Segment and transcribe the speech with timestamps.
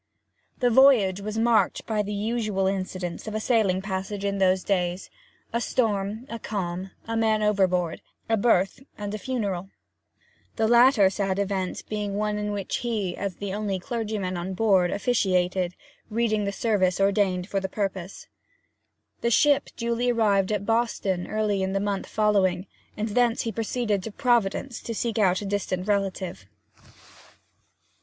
[0.61, 5.11] The voyage was marked by the usual incidents of a sailing passage in those days
[5.53, 9.69] a storm, a calm, a man overboard, a birth, and a funeral
[10.55, 14.89] the latter sad event being one in which he, as the only clergyman on board,
[14.89, 15.75] officiated,
[16.09, 18.25] reading the service ordained for the purpose.
[19.21, 22.65] The ship duly arrived at Boston early in the month following,
[22.97, 26.47] and thence he proceeded to Providence to seek out a distant relative.